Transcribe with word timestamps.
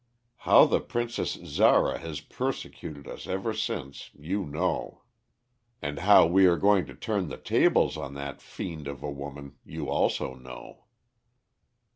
How 0.49 0.65
the 0.65 0.79
Princess 0.81 1.33
Zara 1.45 1.99
has 1.99 2.21
persecuted 2.21 3.07
us 3.07 3.27
ever 3.27 3.53
since 3.53 4.09
you 4.17 4.47
know. 4.47 5.03
And 5.79 5.99
how 5.99 6.25
we 6.25 6.47
are 6.47 6.57
going 6.57 6.87
to 6.87 6.95
turn 6.95 7.27
the 7.29 7.37
tables 7.37 7.97
on 7.97 8.15
that 8.15 8.41
fiend 8.41 8.87
of 8.87 9.03
a 9.03 9.11
woman 9.11 9.57
you 9.63 9.89
also 9.91 10.33
know." 10.33 10.85